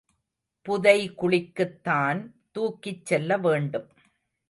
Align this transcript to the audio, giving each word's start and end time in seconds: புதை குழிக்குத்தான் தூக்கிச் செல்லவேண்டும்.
புதை 0.65 1.09
குழிக்குத்தான் 1.11 2.21
தூக்கிச் 2.51 3.05
செல்லவேண்டும். 3.05 3.89